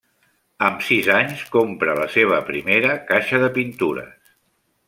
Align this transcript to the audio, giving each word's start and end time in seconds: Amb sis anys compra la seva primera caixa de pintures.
Amb 0.69 0.79
sis 0.85 1.09
anys 1.17 1.43
compra 1.57 1.95
la 2.01 2.09
seva 2.15 2.41
primera 2.49 2.99
caixa 3.13 3.45
de 3.47 3.55
pintures. 3.59 4.37